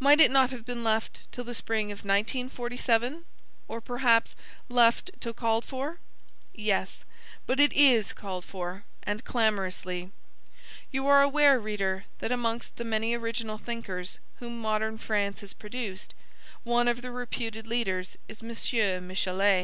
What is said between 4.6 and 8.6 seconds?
left till called for? Yes, but it is called